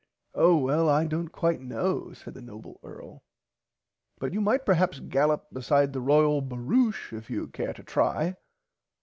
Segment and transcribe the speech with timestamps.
[0.33, 3.21] Oh well I dont quite know said the noble earl
[4.17, 8.35] but you might perhaps gallopp beside the royal baroushe if you care to try.